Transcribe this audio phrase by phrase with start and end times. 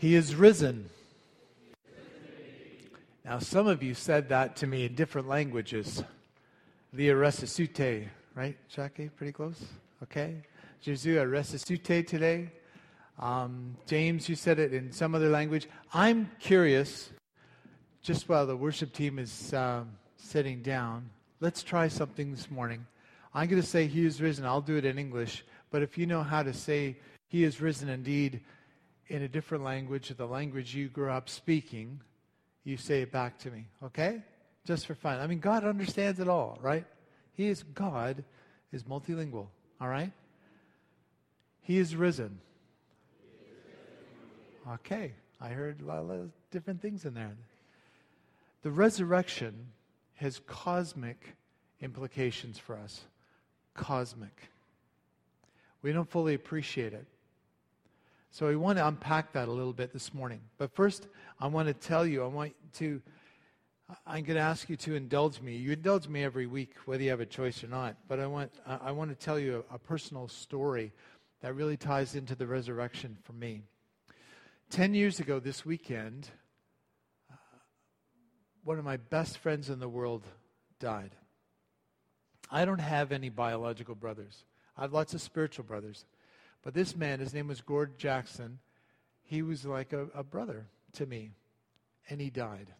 [0.00, 0.88] He is risen.
[3.22, 6.02] Now, some of you said that to me in different languages.
[6.94, 9.10] Lia resuscite, right, Jackie?
[9.10, 9.62] Pretty close?
[10.02, 10.36] Okay.
[10.80, 12.50] Jesus resuscite today.
[13.18, 15.68] Um, James, you said it in some other language.
[15.92, 17.10] I'm curious,
[18.00, 21.10] just while the worship team is um, sitting down,
[21.40, 22.86] let's try something this morning.
[23.34, 24.46] I'm going to say, He is risen.
[24.46, 25.44] I'll do it in English.
[25.70, 26.96] But if you know how to say,
[27.28, 28.40] He is risen indeed,
[29.10, 32.00] in a different language, the language you grew up speaking,
[32.62, 34.22] you say it back to me, okay?
[34.64, 35.18] Just for fun.
[35.18, 36.84] I mean, God understands it all, right?
[37.34, 38.22] He is God
[38.72, 39.48] is multilingual,
[39.80, 40.12] all right?
[41.62, 42.38] He is risen.
[44.70, 47.32] Okay, I heard a lot of different things in there.
[48.62, 49.72] The resurrection
[50.14, 51.34] has cosmic
[51.80, 53.00] implications for us.
[53.74, 54.50] Cosmic.
[55.82, 57.06] We don't fully appreciate it.
[58.32, 60.40] So we want to unpack that a little bit this morning.
[60.56, 61.08] But first,
[61.40, 63.02] I want to tell you, I want to,
[64.06, 65.56] I'm going to ask you to indulge me.
[65.56, 67.96] You indulge me every week, whether you have a choice or not.
[68.06, 70.92] But I want, I want to tell you a, a personal story
[71.42, 73.62] that really ties into the resurrection for me.
[74.70, 76.28] Ten years ago this weekend,
[77.32, 77.34] uh,
[78.62, 80.22] one of my best friends in the world
[80.78, 81.16] died.
[82.48, 84.44] I don't have any biological brothers.
[84.76, 86.04] I have lots of spiritual brothers.
[86.62, 88.58] But this man, his name was Gord Jackson,
[89.22, 91.30] he was like a, a brother to me,
[92.08, 92.72] and he died.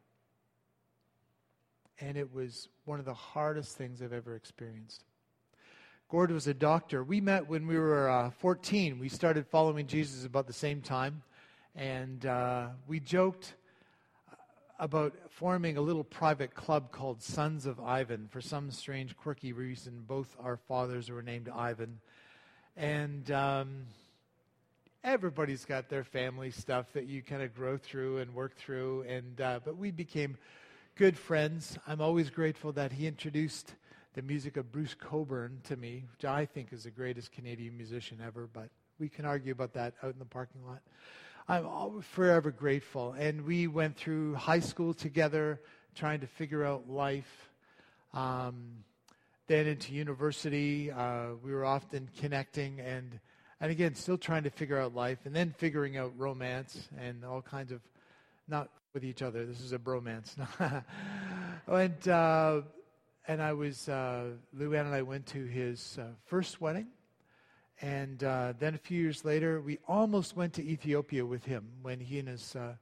[2.01, 5.05] And it was one of the hardest things I've ever experienced.
[6.09, 7.05] Gord was a doctor.
[7.05, 8.99] We met when we were uh, 14.
[8.99, 11.23] We started following Jesus about the same time.
[11.77, 13.55] And uh, we joked
[14.81, 18.27] about forming a little private club called Sons of Ivan.
[18.29, 22.01] For some strange, quirky reason, both our fathers were named Ivan.
[22.81, 23.83] And um,
[25.05, 29.03] everybody's got their family stuff that you kind of grow through and work through.
[29.07, 30.39] And uh, but we became
[30.97, 31.77] good friends.
[31.87, 33.75] I'm always grateful that he introduced
[34.15, 38.17] the music of Bruce Cockburn to me, which I think is the greatest Canadian musician
[38.27, 38.49] ever.
[38.51, 40.81] But we can argue about that out in the parking lot.
[41.49, 43.13] I'm forever grateful.
[43.13, 45.61] And we went through high school together,
[45.95, 47.51] trying to figure out life.
[48.15, 48.85] Um,
[49.51, 50.93] then into university.
[50.93, 53.19] Uh, we were often connecting and,
[53.61, 57.43] and again, still trying to figure out life and then figuring out romance and all
[57.43, 57.81] kinds of,
[58.47, 59.45] not with each other.
[59.45, 60.37] This is a bromance.
[61.67, 62.61] and, uh,
[63.27, 66.87] and I was, uh, Luann and I went to his uh, first wedding.
[67.83, 71.99] And uh, then a few years later, we almost went to Ethiopia with him when
[71.99, 72.75] he and his uh,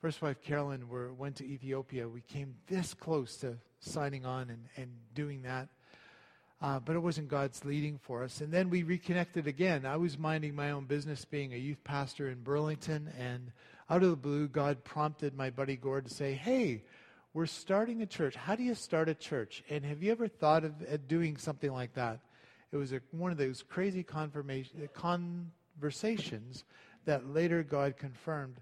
[0.00, 2.08] first wife, Carolyn, were, went to Ethiopia.
[2.08, 5.68] We came this close to signing on and, and doing that.
[6.62, 8.40] Uh, but it wasn't God's leading for us.
[8.40, 9.84] And then we reconnected again.
[9.84, 13.52] I was minding my own business, being a youth pastor in Burlington, and
[13.90, 16.84] out of the blue, God prompted my buddy Gord to say, Hey,
[17.34, 18.34] we're starting a church.
[18.34, 19.62] How do you start a church?
[19.68, 22.20] And have you ever thought of doing something like that?
[22.72, 26.64] It was a, one of those crazy conversations
[27.04, 28.56] that later God confirmed.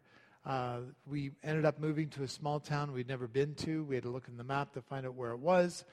[0.44, 3.84] Uh, we ended up moving to a small town we'd never been to.
[3.84, 5.84] We had to look in the map to find out where it was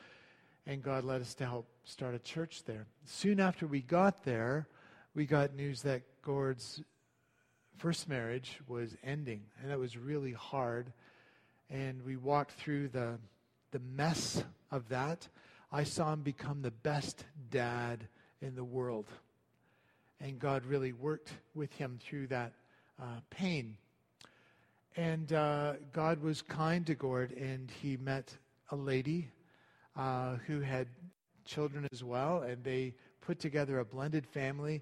[0.66, 2.86] and God led us to help start a church there.
[3.06, 4.68] Soon after we got there,
[5.16, 6.82] we got news that Gord's
[7.78, 10.94] first marriage was ending, and it was really hard.
[11.70, 13.18] And we walked through the,
[13.72, 15.28] the mess of that.
[15.72, 18.08] I saw him become the best dad
[18.42, 19.08] in the world.
[20.20, 22.54] And God really worked with him through that
[23.02, 23.78] uh, pain.
[24.96, 28.36] And uh, God was kind to Gord, and he met
[28.70, 29.30] a lady
[29.96, 30.88] uh, who had
[31.46, 34.82] children as well, and they put together a blended family.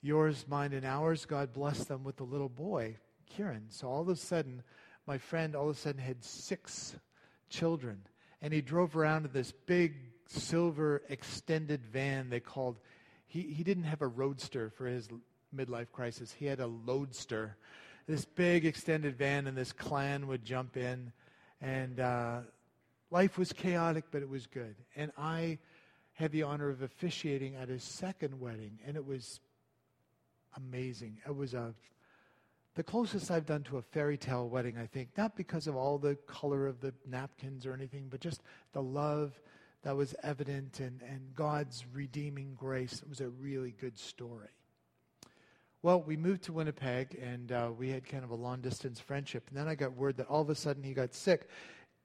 [0.00, 1.24] Yours, mine, and ours.
[1.24, 3.66] God blessed them with a little boy, Kieran.
[3.68, 4.62] So all of a sudden,
[5.06, 6.96] my friend all of a sudden had six
[7.50, 8.02] children.
[8.40, 9.94] And he drove around in this big
[10.28, 12.78] silver extended van they called,
[13.26, 15.08] he, he didn't have a roadster for his
[15.54, 16.32] midlife crisis.
[16.32, 17.52] He had a loadster.
[18.06, 21.12] This big extended van, and this clan would jump in.
[21.60, 22.40] And uh,
[23.10, 24.76] Life was chaotic, but it was good.
[24.96, 25.58] And I
[26.12, 29.40] had the honor of officiating at his second wedding, and it was
[30.56, 31.18] amazing.
[31.26, 31.74] It was a
[32.74, 35.98] the closest I've done to a fairy tale wedding, I think, not because of all
[35.98, 38.40] the color of the napkins or anything, but just
[38.72, 39.32] the love
[39.82, 43.02] that was evident and, and God's redeeming grace.
[43.02, 44.50] It was a really good story.
[45.82, 49.48] Well, we moved to Winnipeg and uh, we had kind of a long distance friendship.
[49.48, 51.48] And then I got word that all of a sudden he got sick.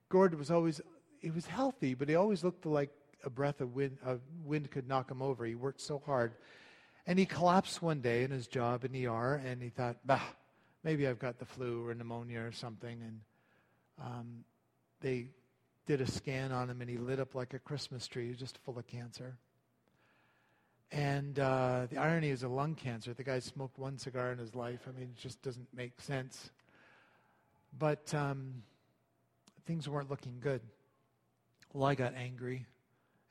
[0.10, 0.82] Gord was always
[1.24, 2.92] he was healthy, but he always looked like
[3.24, 3.98] a breath of wind,
[4.46, 5.46] wind could knock him over.
[5.46, 6.34] He worked so hard.
[7.08, 10.22] And he collapsed one day in his job in the ER, and he thought, bah,
[10.84, 13.02] maybe I've got the flu or pneumonia or something.
[13.02, 13.20] And
[14.02, 14.44] um,
[15.00, 15.28] they
[15.86, 18.78] did a scan on him, and he lit up like a Christmas tree, just full
[18.78, 19.38] of cancer.
[20.92, 23.14] And uh, the irony is a lung cancer.
[23.14, 24.88] The guy smoked one cigar in his life.
[24.88, 26.52] I mean, it just doesn't make sense.
[27.78, 28.64] But um,
[29.66, 30.62] things weren't looking good.
[31.74, 32.68] Well, I got angry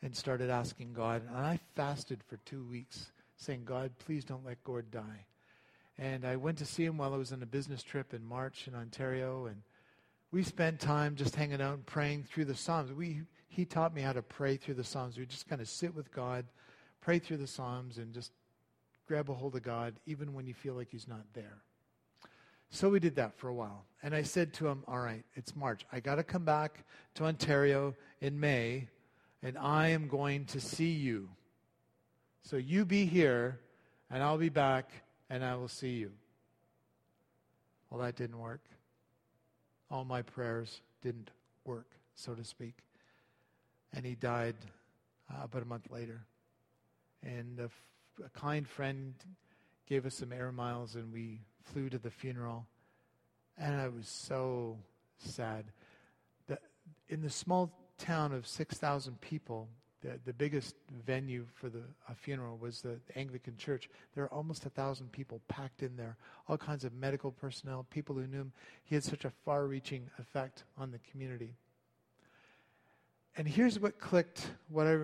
[0.02, 1.22] and started asking God.
[1.28, 5.26] And I fasted for two weeks, saying, God, please don't let Gord die.
[5.96, 8.66] And I went to see him while I was on a business trip in March
[8.66, 9.46] in Ontario.
[9.46, 9.62] And
[10.32, 12.92] we spent time just hanging out and praying through the Psalms.
[12.92, 15.16] We, he taught me how to pray through the Psalms.
[15.16, 16.44] We just kind of sit with God,
[17.00, 18.32] pray through the Psalms, and just
[19.06, 21.58] grab a hold of God, even when you feel like He's not there.
[22.74, 23.84] So we did that for a while.
[24.02, 25.84] And I said to him, All right, it's March.
[25.92, 26.84] I got to come back
[27.14, 28.88] to Ontario in May,
[29.42, 31.28] and I am going to see you.
[32.42, 33.60] So you be here,
[34.10, 34.90] and I'll be back,
[35.28, 36.12] and I will see you.
[37.90, 38.64] Well, that didn't work.
[39.90, 41.30] All my prayers didn't
[41.66, 42.78] work, so to speak.
[43.92, 44.56] And he died
[45.30, 46.22] uh, about a month later.
[47.22, 47.84] And a, f-
[48.24, 49.12] a kind friend
[49.88, 52.66] gave us some air miles, and we flew to the funeral,
[53.58, 54.78] and I was so
[55.18, 55.66] sad.
[56.48, 56.60] That
[57.08, 59.68] in the small town of 6,000 people,
[60.02, 60.74] the, the biggest
[61.06, 61.82] venue for the
[62.16, 63.88] funeral was the Anglican Church.
[64.14, 66.16] There were almost a thousand people packed in there,
[66.48, 68.52] all kinds of medical personnel, people who knew him.
[68.84, 71.54] He had such a far reaching effect on the community.
[73.36, 74.96] And here's what clicked what I,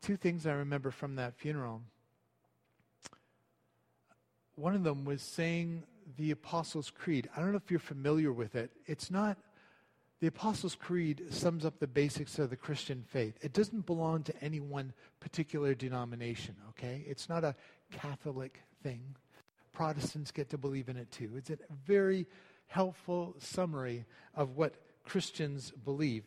[0.00, 1.82] two things I remember from that funeral.
[4.56, 5.84] One of them was saying
[6.16, 7.28] the Apostles' Creed.
[7.36, 8.70] I don't know if you're familiar with it.
[8.86, 9.36] It's not,
[10.20, 13.36] the Apostles' Creed sums up the basics of the Christian faith.
[13.42, 17.04] It doesn't belong to any one particular denomination, okay?
[17.06, 17.54] It's not a
[17.90, 19.16] Catholic thing.
[19.72, 21.32] Protestants get to believe in it too.
[21.36, 22.26] It's a very
[22.68, 24.04] helpful summary
[24.34, 24.74] of what
[25.04, 26.24] Christians believe.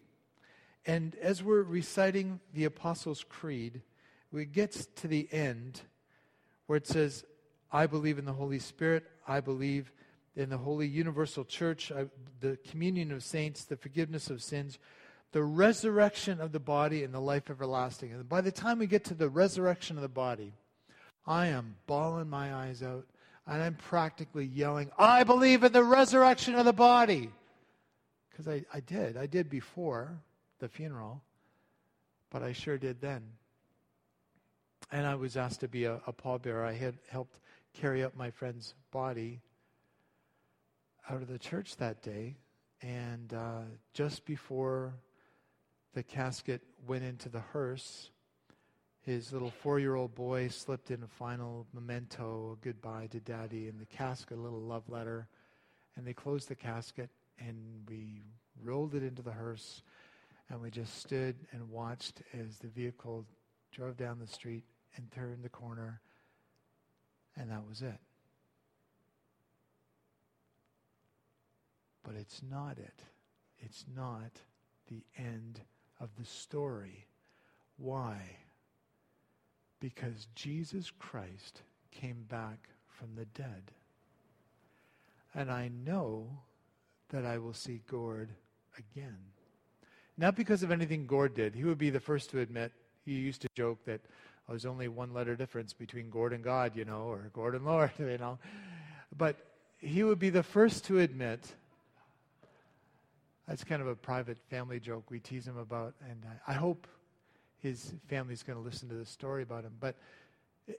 [0.85, 3.81] And as we're reciting the Apostles' Creed,
[4.31, 5.81] we get to the end
[6.65, 7.23] where it says,
[7.71, 9.05] I believe in the Holy Spirit.
[9.27, 9.91] I believe
[10.35, 12.05] in the Holy Universal Church, I,
[12.39, 14.77] the communion of saints, the forgiveness of sins,
[15.31, 18.13] the resurrection of the body, and the life everlasting.
[18.13, 20.53] And by the time we get to the resurrection of the body,
[21.25, 23.05] I am bawling my eyes out
[23.47, 27.31] and I'm practically yelling, I believe in the resurrection of the body.
[28.29, 29.17] Because I, I did.
[29.17, 30.19] I did before
[30.59, 31.21] the funeral,
[32.29, 33.23] but I sure did then.
[34.91, 36.65] And I was asked to be a, a pallbearer.
[36.65, 37.39] I had helped
[37.77, 39.39] carry up my friend's body
[41.09, 42.35] out of the church that day.
[42.81, 43.61] And uh,
[43.93, 44.93] just before
[45.93, 48.09] the casket went into the hearse,
[49.01, 53.77] his little four year old boy slipped in a final memento, goodbye to daddy, in
[53.77, 55.27] the casket, a little love letter.
[55.95, 57.09] And they closed the casket,
[57.39, 57.57] and
[57.87, 58.23] we
[58.63, 59.83] rolled it into the hearse,
[60.49, 63.25] and we just stood and watched as the vehicle
[63.71, 64.63] drove down the street
[64.95, 66.01] and turned the corner
[67.39, 67.99] and that was it.
[72.03, 73.03] But it's not it.
[73.59, 74.31] It's not
[74.89, 75.61] the end
[75.99, 77.05] of the story.
[77.77, 78.17] Why?
[79.79, 81.61] Because Jesus Christ
[81.91, 83.71] came back from the dead.
[85.35, 86.29] And I know
[87.09, 88.29] that I will see Gord
[88.77, 89.17] again.
[90.17, 91.53] Not because of anything Gord did.
[91.53, 92.71] He would be the first to admit,
[93.05, 94.01] he used to joke that
[94.47, 97.65] oh, there's only one letter difference between Gord and God, you know, or Gord and
[97.65, 98.39] Lord, you know.
[99.15, 99.35] But
[99.79, 101.39] he would be the first to admit
[103.47, 106.85] that's kind of a private family joke we tease him about, and I, hope
[107.59, 109.73] his family's going to listen to this story about him.
[109.79, 109.95] But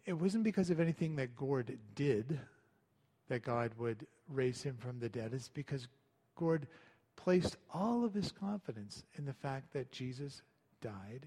[0.04, 2.38] it wasn't because of anything that Gord did
[3.28, 5.32] that God would raise him from the dead.
[5.32, 5.88] It's because
[6.36, 6.66] Gord
[7.16, 10.42] placed all of his confidence in the fact that Jesus
[10.82, 11.26] died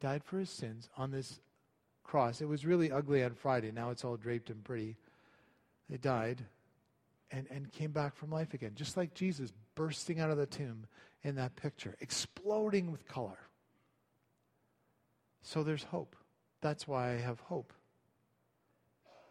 [0.00, 1.40] died for his sins on this
[2.04, 2.40] cross.
[2.40, 3.72] It was really ugly on Friday.
[3.72, 4.96] Now it's all draped and pretty.
[5.88, 6.44] He died
[7.30, 10.86] and, and came back from life again, just like Jesus bursting out of the tomb
[11.22, 13.38] in that picture, exploding with color.
[15.42, 16.16] So there's hope.
[16.60, 17.72] That's why I have hope.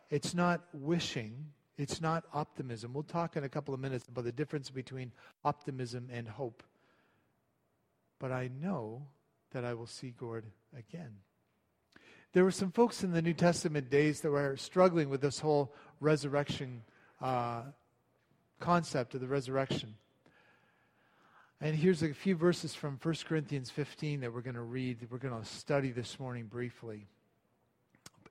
[0.09, 2.93] It's not wishing, it's not optimism.
[2.93, 5.11] We'll talk in a couple of minutes about the difference between
[5.43, 6.63] optimism and hope.
[8.19, 9.07] But I know
[9.55, 10.43] that I will see Gord
[10.77, 11.15] again.
[12.33, 15.73] There were some folks in the New Testament days that were struggling with this whole
[16.01, 16.81] resurrection
[17.21, 17.61] uh,
[18.59, 19.95] concept of the resurrection.
[21.61, 25.09] And here's a few verses from 1 Corinthians 15 that we're going to read, that
[25.09, 27.07] we're going to study this morning briefly.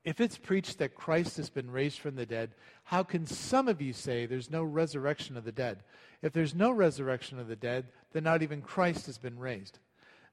[0.04, 2.50] If it's preached that Christ has been raised from the dead,
[2.82, 5.84] how can some of you say there's no resurrection of the dead?
[6.20, 9.78] If there's no resurrection of the dead, then not even Christ has been raised.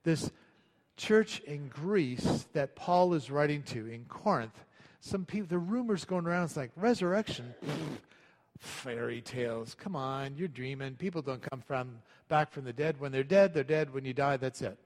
[0.03, 0.29] This
[0.97, 4.57] church in Greece that Paul is writing to in Corinth,
[4.99, 7.55] some people, the rumors going around, it's like resurrection,
[8.59, 9.73] fairy tales.
[9.73, 10.95] Come on, you're dreaming.
[10.95, 11.97] People don't come from
[12.29, 12.99] back from the dead.
[12.99, 13.93] When they're dead, they're dead.
[13.93, 14.77] When you die, that's it.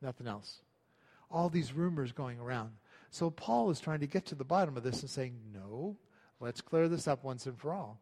[0.00, 0.58] Nothing else.
[1.30, 2.70] All these rumors going around.
[3.10, 5.96] So Paul is trying to get to the bottom of this and saying, no,
[6.40, 7.98] let's clear this up once and for all.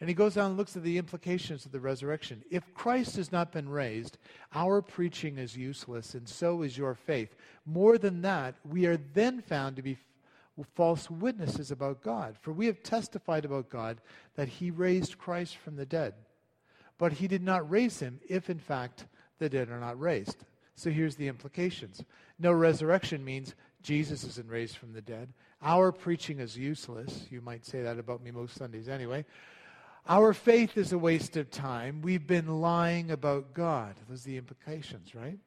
[0.00, 2.42] And he goes on and looks at the implications of the resurrection.
[2.50, 4.16] If Christ has not been raised,
[4.54, 7.36] our preaching is useless, and so is your faith.
[7.66, 9.98] More than that, we are then found to be
[10.74, 12.36] false witnesses about God.
[12.40, 14.00] For we have testified about God
[14.36, 16.14] that he raised Christ from the dead.
[16.96, 19.06] But he did not raise him if, in fact,
[19.38, 20.44] the dead are not raised.
[20.76, 22.02] So here's the implications.
[22.38, 25.32] No resurrection means Jesus isn't raised from the dead.
[25.62, 27.26] Our preaching is useless.
[27.30, 29.26] You might say that about me most Sundays anyway.
[30.08, 32.02] Our faith is a waste of time.
[32.02, 33.94] We've been lying about God.
[34.08, 35.38] Those are the implications, right?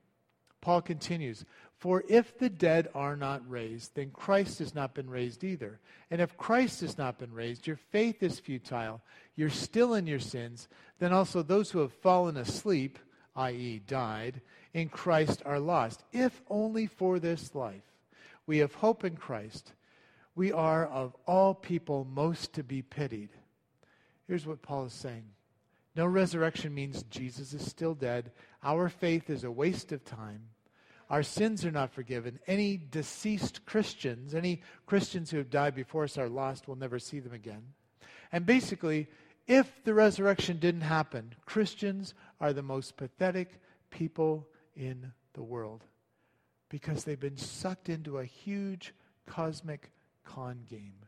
[0.62, 1.43] Paul continues
[1.77, 5.79] For if the dead are not raised, then Christ has not been raised either.
[6.10, 9.01] And if Christ has not been raised, your faith is futile.
[9.36, 10.69] You're still in your sins.
[11.00, 12.98] Then also those who have fallen asleep,
[13.36, 14.39] i.e., died,
[14.74, 17.83] in Christ are lost, if only for this life.
[18.48, 19.74] We have hope in Christ.
[20.36, 23.29] We are of all people most to be pitied.
[24.34, 25.25] Here's what Paul is saying
[25.96, 28.32] No resurrection means Jesus is still dead.
[28.63, 30.42] Our faith is a waste of time.
[31.08, 32.40] Our sins are not forgiven.
[32.48, 36.68] Any deceased Christians, any Christians who have died before us are lost.
[36.68, 37.62] We'll never see them again.
[38.32, 39.08] And basically,
[39.46, 43.62] if the resurrection didn't happen, Christians are the most pathetic
[43.92, 45.84] people in the world
[46.70, 48.96] because they've been sucked into a huge
[49.28, 49.92] cosmic
[50.25, 51.06] con game.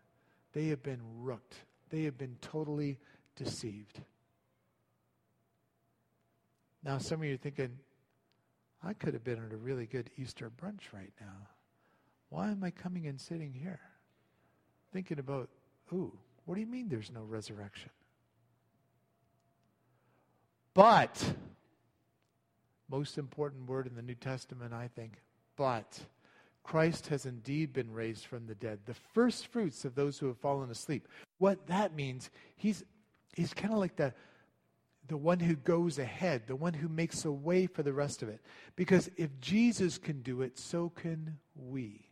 [0.54, 1.56] They have been rooked.
[1.90, 3.00] They have been totally
[3.36, 4.02] deceived.
[6.84, 7.78] Now, some of you are thinking,
[8.84, 11.48] I could have been at a really good Easter brunch right now.
[12.30, 13.80] Why am I coming and sitting here?
[14.94, 15.50] Thinking about,
[15.92, 16.12] ooh,
[16.46, 17.90] what do you mean there's no resurrection?
[20.74, 21.34] But,
[22.90, 25.22] most important word in the New Testament, I think,
[25.56, 26.00] but
[26.64, 30.38] Christ has indeed been raised from the dead, the first fruits of those who have
[30.38, 31.08] fallen asleep.
[31.38, 32.84] What that means, he's,
[33.36, 34.14] he's kind of like the,
[35.08, 38.30] the one who goes ahead, the one who makes a way for the rest of
[38.30, 38.42] it.
[38.76, 42.10] Because if Jesus can do it, so can we.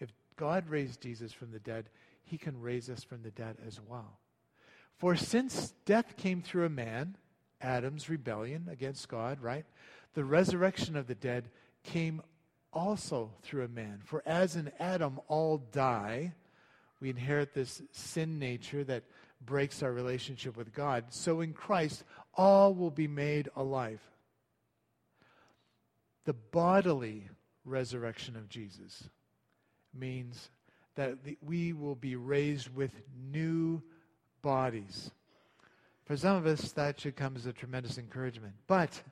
[0.00, 1.88] If God raised Jesus from the dead,
[2.24, 4.18] he can raise us from the dead as well.
[4.98, 7.16] For since death came through a man,
[7.60, 9.64] Adam's rebellion against God, right?
[10.14, 11.50] The resurrection of the dead
[11.82, 12.22] came
[12.72, 14.00] also through a man.
[14.04, 16.34] For as in Adam all die,
[17.00, 19.04] we inherit this sin nature that
[19.46, 21.04] breaks our relationship with God.
[21.10, 24.00] So in Christ, all will be made alive.
[26.24, 27.28] The bodily
[27.64, 29.08] resurrection of Jesus
[29.92, 30.50] means
[30.96, 32.92] that we will be raised with
[33.30, 33.82] new
[34.42, 35.10] bodies.
[36.04, 38.54] For some of us, that should come as a tremendous encouragement.
[38.66, 39.02] But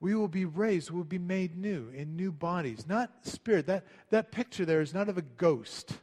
[0.00, 3.66] we will be raised, we'll be made new in new bodies, not spirit.
[3.66, 5.98] That, that picture there is not of a ghost.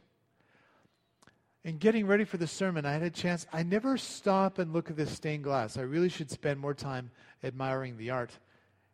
[1.62, 3.46] In getting ready for the sermon, I had a chance.
[3.52, 5.76] I never stop and look at this stained glass.
[5.76, 7.10] I really should spend more time
[7.44, 8.30] admiring the art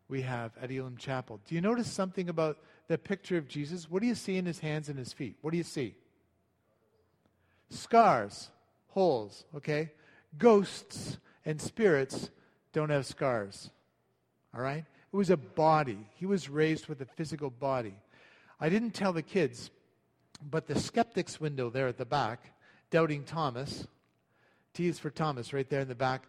[0.09, 1.41] we have at Elim Chapel.
[1.47, 2.59] Do you notice something about
[2.89, 3.89] the picture of Jesus?
[3.89, 5.37] What do you see in his hands and his feet?
[5.43, 5.95] What do you see?
[7.71, 8.51] Scars,
[8.89, 9.93] holes, okay?
[10.37, 12.31] Ghosts and spirits
[12.73, 13.71] don't have scars.
[14.55, 14.85] All right?
[15.13, 16.09] It was a body.
[16.15, 17.95] He was raised with a physical body.
[18.59, 19.71] I didn't tell the kids,
[20.51, 22.53] but the skeptic's window there at the back,
[22.91, 23.87] doubting Thomas,
[24.75, 26.29] T is for Thomas right there in the back,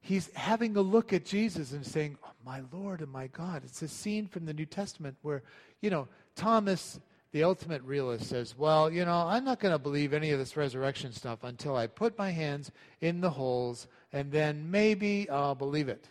[0.00, 3.62] he's having a look at Jesus and saying, oh, My Lord and my God.
[3.64, 5.42] It's a scene from the New Testament where,
[5.80, 7.00] you know, Thomas,
[7.32, 10.56] the ultimate realist, says, Well, you know, I'm not going to believe any of this
[10.56, 15.88] resurrection stuff until I put my hands in the holes, and then maybe I'll believe
[15.88, 16.08] it.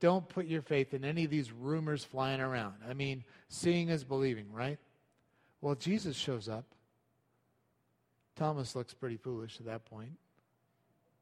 [0.00, 2.74] Don't put your faith in any of these rumors flying around.
[2.88, 4.78] I mean, seeing is believing, right?
[5.60, 6.66] Well, Jesus shows up.
[8.36, 10.12] Thomas looks pretty foolish at that point.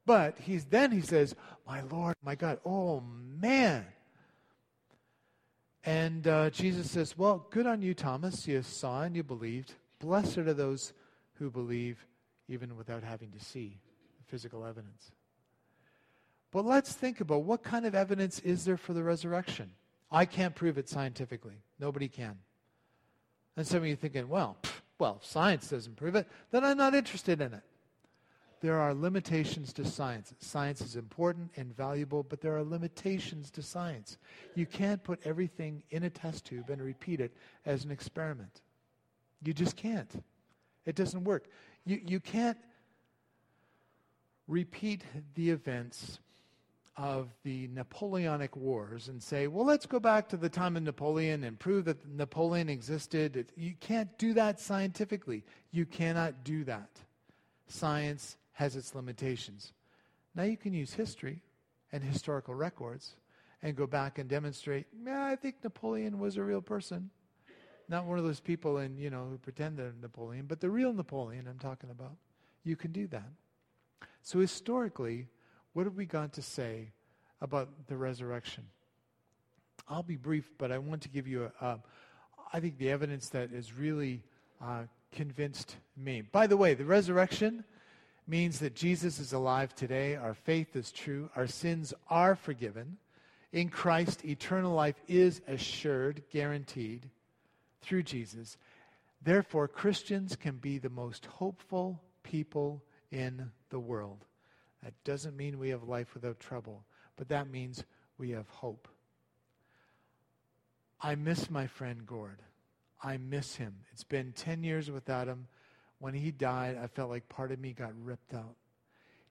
[0.05, 3.01] But he's then he says, "My Lord, my God, oh
[3.39, 3.85] man."
[5.85, 8.47] And uh, Jesus says, "Well, good on you, Thomas.
[8.47, 9.73] You saw and you believed.
[9.99, 10.93] Blessed are those
[11.35, 12.05] who believe,
[12.49, 13.79] even without having to see
[14.27, 15.11] physical evidence."
[16.51, 19.71] But let's think about what kind of evidence is there for the resurrection?
[20.11, 21.55] I can't prove it scientifically.
[21.79, 22.37] Nobody can.
[23.57, 24.57] And some of you thinking, well,
[24.99, 27.63] Well, science doesn't prove it, then I'm not interested in it.
[28.61, 30.33] There are limitations to science.
[30.39, 34.17] Science is important and valuable, but there are limitations to science.
[34.55, 37.35] You can't put everything in a test tube and repeat it
[37.65, 38.61] as an experiment.
[39.43, 40.09] You just can't.
[40.85, 41.49] It doesn't work.
[41.85, 42.57] You, you can't
[44.47, 45.03] repeat
[45.35, 46.19] the events
[46.95, 51.43] of the Napoleonic Wars and say, well, let's go back to the time of Napoleon
[51.43, 53.51] and prove that Napoleon existed.
[53.55, 55.43] You can't do that scientifically.
[55.71, 56.89] You cannot do that.
[57.67, 59.73] Science has its limitations.
[60.35, 61.41] Now you can use history
[61.91, 63.15] and historical records
[63.63, 67.09] and go back and demonstrate, yeah, I think Napoleon was a real person.
[67.89, 70.93] Not one of those people in, you know, who pretend they're Napoleon, but the real
[70.93, 72.15] Napoleon I'm talking about.
[72.63, 73.29] You can do that.
[74.21, 75.27] So historically,
[75.73, 76.91] what have we got to say
[77.41, 78.63] about the resurrection?
[79.87, 81.79] I'll be brief, but I want to give you a, a
[82.53, 84.23] I think the evidence that has really
[84.61, 86.21] uh, convinced me.
[86.21, 87.63] By the way, the resurrection
[88.27, 90.15] means that Jesus is alive today.
[90.15, 91.29] Our faith is true.
[91.35, 92.97] Our sins are forgiven.
[93.51, 97.09] In Christ, eternal life is assured, guaranteed
[97.81, 98.57] through Jesus.
[99.21, 104.25] Therefore, Christians can be the most hopeful people in the world.
[104.83, 106.83] That doesn't mean we have life without trouble,
[107.15, 107.83] but that means
[108.17, 108.87] we have hope.
[111.01, 112.41] I miss my friend Gord.
[113.01, 113.75] I miss him.
[113.91, 115.47] It's been 10 years without him.
[115.99, 118.55] When he died, I felt like part of me got ripped out.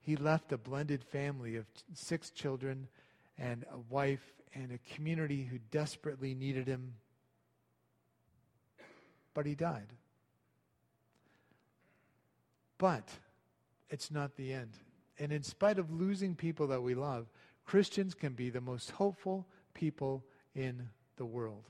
[0.01, 2.87] He left a blended family of six children
[3.37, 6.95] and a wife and a community who desperately needed him.
[9.33, 9.93] But he died.
[12.77, 13.09] But
[13.89, 14.71] it's not the end.
[15.19, 17.27] And in spite of losing people that we love,
[17.65, 20.23] Christians can be the most hopeful people
[20.55, 21.63] in the world.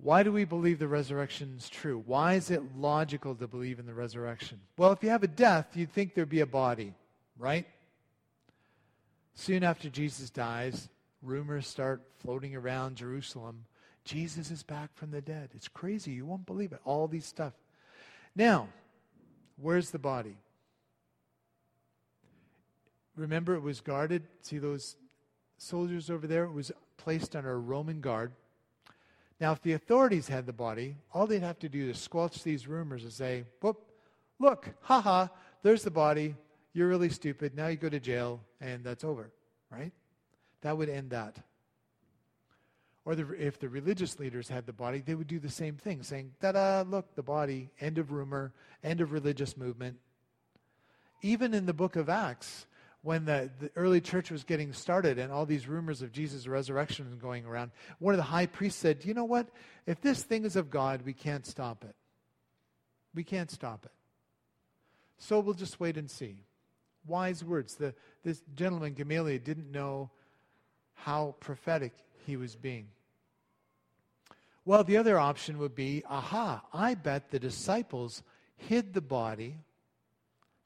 [0.00, 2.02] Why do we believe the resurrection is true?
[2.06, 4.60] Why is it logical to believe in the resurrection?
[4.76, 6.94] Well, if you have a death, you'd think there'd be a body,
[7.36, 7.66] right?
[9.34, 10.88] Soon after Jesus dies,
[11.20, 13.64] rumors start floating around Jerusalem.
[14.04, 15.50] Jesus is back from the dead.
[15.54, 16.12] It's crazy.
[16.12, 16.80] You won't believe it.
[16.84, 17.54] All these stuff.
[18.36, 18.68] Now,
[19.60, 20.36] where's the body?
[23.18, 24.22] Remember, it was guarded.
[24.42, 24.96] See those
[25.58, 26.44] soldiers over there?
[26.44, 28.32] It was placed under a Roman guard.
[29.40, 32.68] Now, if the authorities had the body, all they'd have to do is squelch these
[32.68, 33.80] rumors and say, whoop,
[34.38, 35.28] look, haha,
[35.62, 36.36] there's the body.
[36.72, 37.56] You're really stupid.
[37.56, 39.30] Now you go to jail, and that's over,
[39.70, 39.92] right?
[40.62, 41.36] That would end that.
[43.04, 46.02] Or the, if the religious leaders had the body, they would do the same thing,
[46.02, 48.52] saying, da da, look, the body, end of rumor,
[48.84, 49.96] end of religious movement.
[51.22, 52.66] Even in the book of Acts,
[53.08, 57.18] when the, the early church was getting started and all these rumors of Jesus' resurrection
[57.18, 59.48] going around, one of the high priests said, You know what?
[59.86, 61.96] If this thing is of God, we can't stop it.
[63.14, 63.92] We can't stop it.
[65.16, 66.44] So we'll just wait and see.
[67.06, 67.76] Wise words.
[67.76, 67.94] The,
[68.24, 70.10] this gentleman, Gamaliel, didn't know
[70.92, 71.94] how prophetic
[72.26, 72.88] he was being.
[74.66, 78.22] Well, the other option would be aha, I bet the disciples
[78.58, 79.56] hid the body,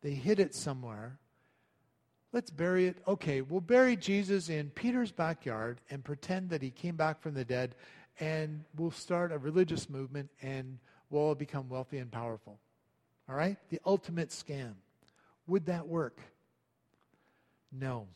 [0.02, 1.20] they hid it somewhere
[2.33, 2.97] Let's bury it.
[3.07, 7.45] Okay, we'll bury Jesus in Peter's backyard and pretend that he came back from the
[7.45, 7.75] dead,
[8.21, 10.79] and we'll start a religious movement and
[11.11, 12.59] we'll all become wealthy and powerful.
[13.29, 13.59] All right?
[13.68, 14.73] The ultimate scam.
[15.47, 16.21] Would that work?
[17.71, 18.07] No.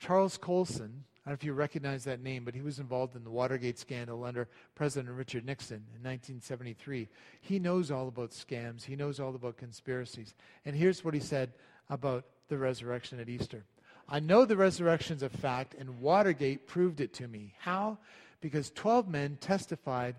[0.00, 3.22] Charles Colson, I don't know if you recognize that name, but he was involved in
[3.22, 7.08] the Watergate scandal under President Richard Nixon in 1973.
[7.40, 10.34] He knows all about scams, he knows all about conspiracies.
[10.64, 11.52] And here's what he said
[11.88, 13.64] about the resurrection at Easter.
[14.06, 17.54] I know the resurrection's a fact, and Watergate proved it to me.
[17.58, 17.96] How?
[18.42, 20.16] Because 12 men testified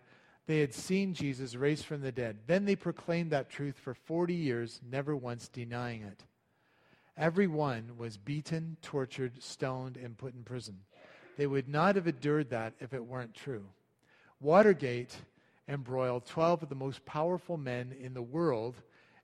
[0.47, 2.39] they had seen Jesus raised from the dead.
[2.47, 6.23] Then they proclaimed that truth for 40 years, never once denying it.
[7.15, 10.79] Every one was beaten, tortured, stoned, and put in prison.
[11.37, 13.65] They would not have endured that if it weren't true.
[14.41, 15.15] Watergate
[15.67, 18.75] embroiled 12 of the most powerful men in the world,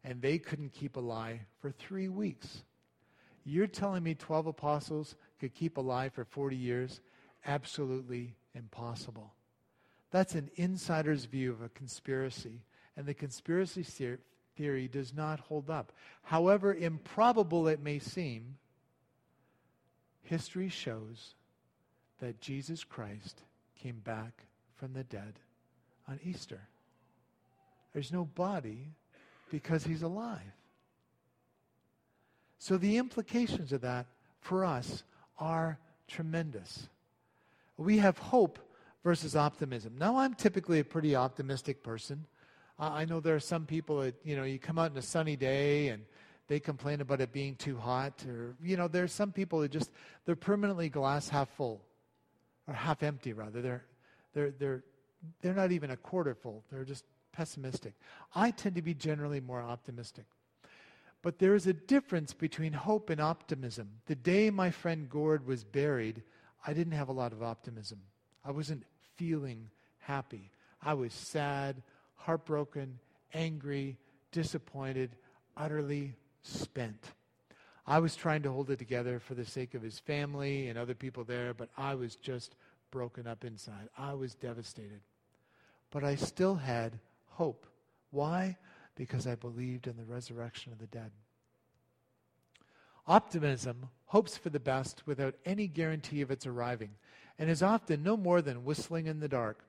[0.03, 2.63] and they couldn't keep a lie for three weeks.
[3.45, 7.02] You're telling me 12 apostles could keep alive for 40 years?
[7.45, 9.34] Absolutely impossible.
[10.12, 12.62] That's an insider's view of a conspiracy,
[12.97, 13.84] and the conspiracy
[14.56, 15.91] theory does not hold up.
[16.23, 18.58] However improbable it may seem,
[20.23, 21.36] history shows
[22.19, 23.41] that Jesus Christ
[23.82, 24.43] came back
[24.75, 25.39] from the dead
[26.08, 26.62] on Easter.
[27.93, 28.89] There's no body
[29.49, 30.39] because he's alive.
[32.59, 34.05] So the implications of that
[34.41, 35.03] for us
[35.39, 36.89] are tremendous.
[37.77, 38.59] We have hope
[39.03, 39.95] versus optimism.
[39.97, 42.25] Now, I'm typically a pretty optimistic person.
[42.77, 45.35] I know there are some people that, you know, you come out on a sunny
[45.35, 46.03] day and
[46.47, 48.25] they complain about it being too hot.
[48.27, 49.91] Or, you know, there are some people that just,
[50.25, 51.81] they're permanently glass half full
[52.67, 53.61] or half empty, rather.
[53.61, 53.83] They're,
[54.33, 54.83] they're, they're,
[55.41, 56.63] they're not even a quarter full.
[56.71, 57.93] They're just pessimistic.
[58.35, 60.25] I tend to be generally more optimistic.
[61.21, 63.89] But there is a difference between hope and optimism.
[64.05, 66.23] The day my friend Gord was buried,
[66.65, 67.99] I didn't have a lot of optimism.
[68.45, 68.84] I wasn't
[69.17, 70.51] feeling happy.
[70.82, 71.82] I was sad,
[72.15, 72.99] heartbroken,
[73.34, 73.97] angry,
[74.32, 75.12] disappointed,
[75.58, 77.12] utterly spent.
[77.86, 80.93] I was trying to hold it together for the sake of his family and other
[80.93, 82.55] people there, but I was just
[82.91, 83.89] broken up inside.
[83.97, 85.01] I was devastated.
[85.91, 87.65] But I still had hope.
[88.12, 88.58] Why?
[88.99, 91.12] Because I believed in the resurrection of the dead.
[93.07, 96.89] Optimism hopes for the best without any guarantee of its arriving
[97.39, 99.63] and is often no more than whistling in the dark.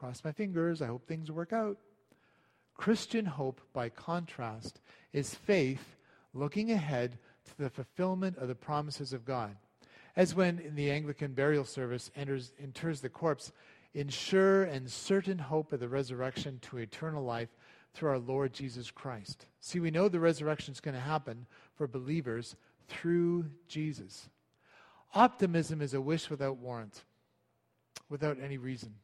[0.00, 1.76] Cross my fingers, I hope things work out.
[2.76, 4.80] Christian hope, by contrast,
[5.12, 5.94] is faith
[6.34, 9.54] looking ahead to the fulfillment of the promises of God.
[10.16, 13.52] As when in the Anglican burial service enters, inters the corpse,
[13.94, 17.50] in sure and certain hope of the resurrection to eternal life
[17.94, 19.46] through our Lord Jesus Christ.
[19.60, 22.56] See, we know the resurrection is going to happen for believers
[22.88, 24.28] through Jesus.
[25.14, 27.04] Optimism is a wish without warrant,
[28.08, 28.94] without any reason.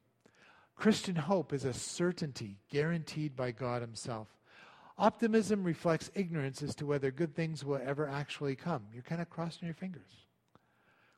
[0.74, 4.28] Christian hope is a certainty guaranteed by God Himself.
[4.96, 8.84] Optimism reflects ignorance as to whether good things will ever actually come.
[8.92, 10.26] You're kind of crossing your fingers.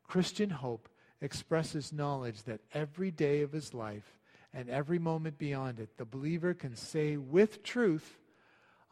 [0.07, 0.89] Christian hope
[1.21, 4.19] expresses knowledge that every day of his life
[4.53, 8.19] and every moment beyond it, the believer can say with truth,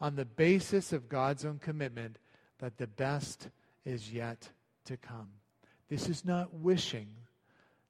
[0.01, 2.19] on the basis of God's own commitment,
[2.59, 3.49] that the best
[3.83, 4.49] is yet
[4.85, 5.29] to come.
[5.89, 7.07] This is not wishing,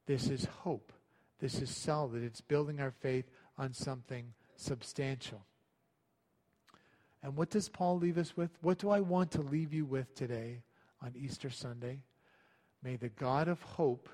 [0.08, 0.91] this is hope.
[1.39, 2.23] This is solid.
[2.23, 5.45] It's building our faith on something substantial.
[7.23, 8.52] And what does Paul leave us with?
[8.62, 10.62] What do I want to leave you with today
[11.02, 11.99] on Easter Sunday?
[12.84, 14.10] May the God of hope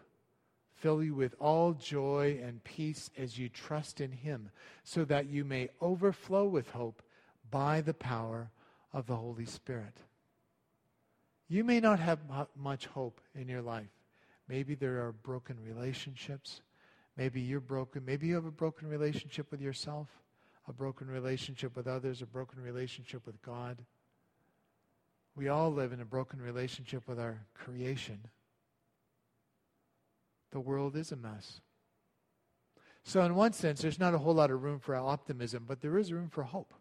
[0.78, 4.50] fill you with all joy and peace as you trust in him,
[4.84, 7.02] so that you may overflow with hope
[7.50, 8.50] by the power
[8.94, 9.98] of the Holy Spirit.
[11.48, 12.20] You may not have
[12.56, 13.90] much hope in your life.
[14.48, 16.62] Maybe there are broken relationships.
[17.18, 18.04] Maybe you're broken.
[18.06, 20.08] Maybe you have a broken relationship with yourself,
[20.68, 23.78] a broken relationship with others, a broken relationship with God.
[25.36, 28.20] We all live in a broken relationship with our creation.
[30.56, 31.60] The world is a mess.
[33.04, 35.98] So, in one sense, there's not a whole lot of room for optimism, but there
[35.98, 36.74] is room for hope.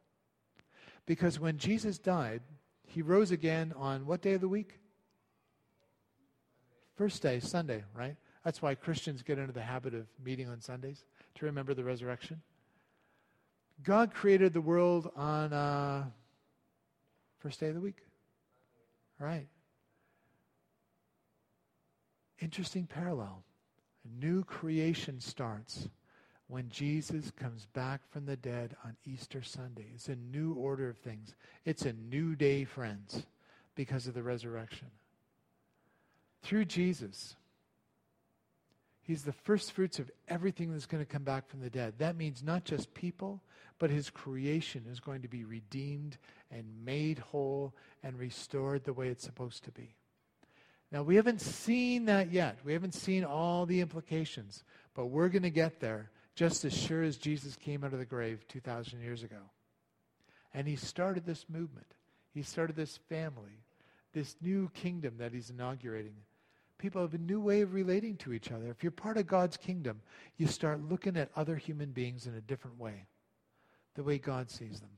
[1.06, 2.42] Because when Jesus died,
[2.86, 4.78] he rose again on what day of the week?
[6.94, 8.14] First day, Sunday, right?
[8.44, 12.42] That's why Christians get into the habit of meeting on Sundays to remember the resurrection.
[13.82, 16.04] God created the world on uh,
[17.40, 18.02] first day of the week.
[19.18, 19.48] Right?
[22.38, 23.42] Interesting parallel.
[24.04, 25.88] A new creation starts
[26.46, 29.86] when Jesus comes back from the dead on Easter Sunday.
[29.94, 31.34] It's a new order of things.
[31.64, 33.24] It's a new day, friends,
[33.74, 34.88] because of the resurrection.
[36.42, 37.36] Through Jesus,
[39.02, 41.94] He's the first fruits of everything that's going to come back from the dead.
[41.98, 43.42] That means not just people,
[43.78, 46.16] but His creation is going to be redeemed
[46.50, 49.94] and made whole and restored the way it's supposed to be.
[50.94, 52.56] Now, we haven't seen that yet.
[52.62, 54.62] We haven't seen all the implications,
[54.94, 58.04] but we're going to get there just as sure as Jesus came out of the
[58.04, 59.40] grave 2,000 years ago.
[60.54, 61.96] And he started this movement,
[62.32, 63.64] he started this family,
[64.12, 66.14] this new kingdom that he's inaugurating.
[66.78, 68.68] People have a new way of relating to each other.
[68.68, 70.00] If you're part of God's kingdom,
[70.36, 73.06] you start looking at other human beings in a different way,
[73.96, 74.90] the way God sees them.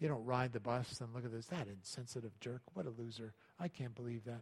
[0.00, 2.62] You don't ride the bus and look at this, that insensitive jerk.
[2.72, 3.34] What a loser.
[3.60, 4.40] I can't believe that.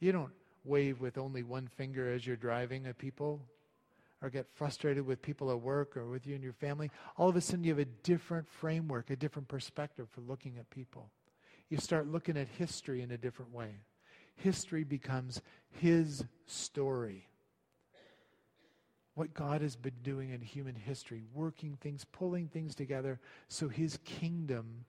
[0.00, 0.32] You don't
[0.64, 3.40] wave with only one finger as you're driving at people
[4.20, 6.90] or get frustrated with people at work or with you and your family.
[7.16, 10.68] All of a sudden, you have a different framework, a different perspective for looking at
[10.70, 11.10] people.
[11.68, 13.80] You start looking at history in a different way.
[14.34, 15.40] History becomes
[15.70, 17.28] His story.
[19.14, 23.98] What God has been doing in human history, working things, pulling things together so His
[24.04, 24.84] kingdom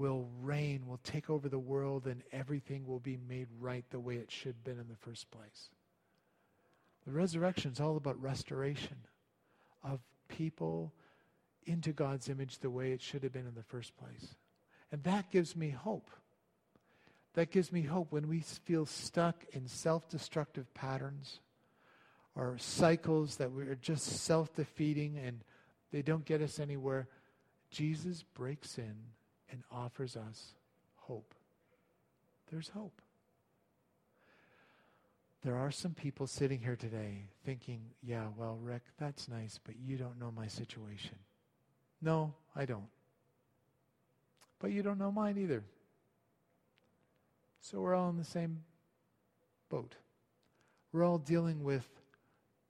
[0.00, 4.14] will reign, will take over the world, and everything will be made right the way
[4.14, 5.68] it should have been in the first place.
[7.04, 8.96] The resurrection is all about restoration
[9.84, 10.94] of people
[11.66, 14.36] into God's image the way it should have been in the first place.
[14.90, 16.08] And that gives me hope.
[17.34, 21.40] That gives me hope when we feel stuck in self destructive patterns
[22.34, 25.44] or cycles that we are just self defeating and
[25.92, 27.06] they don't get us anywhere.
[27.70, 28.94] Jesus breaks in
[29.50, 30.54] and offers us
[30.96, 31.34] hope.
[32.50, 33.00] There's hope.
[35.42, 39.96] There are some people sitting here today thinking, yeah, well, Rick, that's nice, but you
[39.96, 41.16] don't know my situation.
[42.02, 42.88] No, I don't.
[44.58, 45.64] But you don't know mine either.
[47.60, 48.60] So we're all in the same
[49.70, 49.94] boat.
[50.92, 51.88] We're all dealing with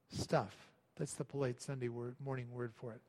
[0.09, 0.55] stuff.
[0.97, 3.01] That's the polite Sunday word, morning word for it.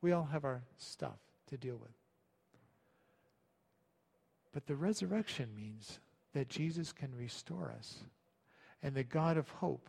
[0.00, 1.90] We all have our stuff to deal with.
[4.58, 6.00] But the resurrection means
[6.34, 7.98] that Jesus can restore us
[8.82, 9.88] and the God of hope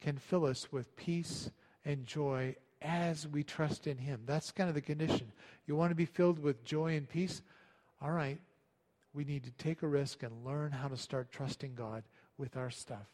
[0.00, 1.50] can fill us with peace
[1.84, 4.20] and joy as we trust in Him.
[4.24, 5.32] That's kind of the condition.
[5.66, 7.42] You want to be filled with joy and peace?
[8.00, 8.38] All right,
[9.12, 12.04] we need to take a risk and learn how to start trusting God
[12.38, 13.08] with our stuff.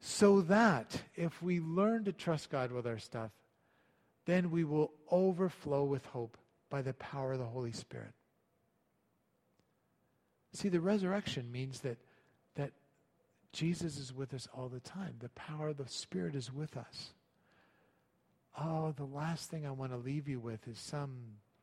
[0.00, 3.30] So that if we learn to trust God with our stuff,
[4.24, 6.38] then we will overflow with hope
[6.70, 8.14] by the power of the Holy Spirit.
[10.52, 11.98] See, the resurrection means that,
[12.56, 12.72] that
[13.52, 15.14] Jesus is with us all the time.
[15.18, 17.10] The power of the Spirit is with us.
[18.58, 21.16] Oh, the last thing I want to leave you with is some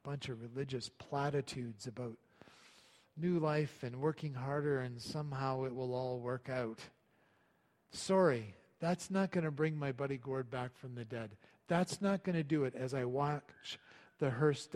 [0.03, 2.17] bunch of religious platitudes about
[3.15, 6.79] new life and working harder and somehow it will all work out.
[7.91, 11.31] Sorry, that's not going to bring my buddy Gord back from the dead.
[11.67, 13.77] That's not going to do it as I watch
[14.19, 14.67] the hearse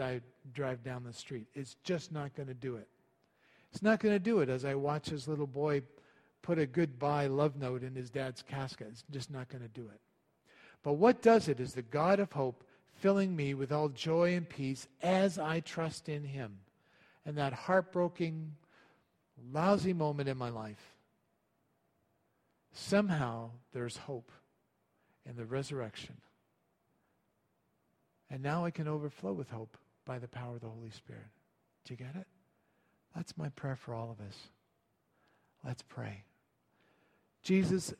[0.53, 1.47] drive down the street.
[1.53, 2.87] It's just not going to do it.
[3.73, 5.81] It's not going to do it as I watch his little boy
[6.43, 8.87] put a goodbye love note in his dad's casket.
[8.91, 9.99] It's just not going to do it.
[10.83, 12.63] But what does it is the God of hope
[13.03, 16.59] filling me with all joy and peace as I trust in him.
[17.25, 18.55] And that heartbroken,
[19.51, 20.93] lousy moment in my life,
[22.73, 24.31] somehow there's hope
[25.25, 26.15] in the resurrection.
[28.29, 31.27] And now I can overflow with hope by the power of the Holy Spirit.
[31.85, 32.27] Do you get it?
[33.15, 34.37] That's my prayer for all of us.
[35.65, 36.23] Let's pray.
[37.43, 37.93] Jesus,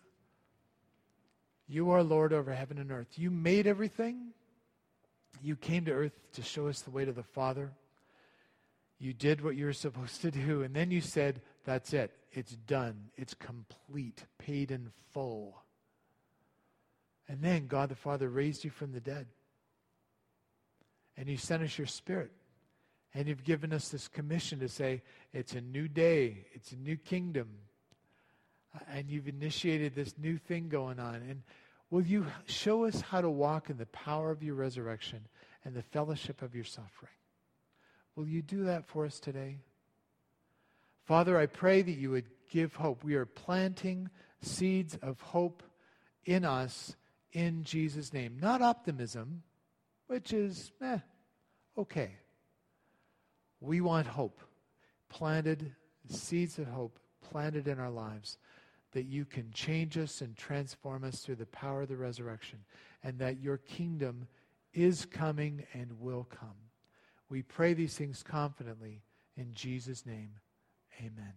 [1.67, 3.08] you are Lord over heaven and earth.
[3.17, 4.32] You made everything.
[5.41, 7.71] You came to earth to show us the way to the Father.
[8.99, 12.12] You did what you were supposed to do, and then you said, That's it.
[12.32, 13.10] It's done.
[13.17, 15.62] It's complete, paid in full.
[17.28, 19.28] And then God the Father raised you from the dead.
[21.15, 22.32] And you sent us your Spirit.
[23.13, 26.97] And you've given us this commission to say, It's a new day, it's a new
[26.97, 27.49] kingdom
[28.91, 31.15] and you've initiated this new thing going on.
[31.15, 31.43] And
[31.89, 35.28] will you show us how to walk in the power of your resurrection
[35.63, 37.12] and the fellowship of your suffering?
[38.15, 39.60] Will you do that for us today?
[41.06, 43.04] Father, I pray that you would give hope.
[43.04, 44.10] We are planting
[44.41, 45.63] seeds of hope
[46.26, 46.95] in us
[47.32, 48.38] in Jesus' name.
[48.39, 49.43] Not optimism,
[50.08, 50.99] which is, eh,
[51.78, 52.12] okay.
[53.63, 54.41] We want hope.
[55.08, 55.73] Planted
[56.10, 58.38] seeds of hope planted in our lives
[58.91, 62.60] that you can change us and transform us through the power of the resurrection,
[63.04, 64.28] and that your kingdom
[64.73, 66.58] is coming and will come.
[67.30, 69.02] We pray these things confidently
[69.38, 70.32] in Jesus' name.
[70.99, 71.34] Amen.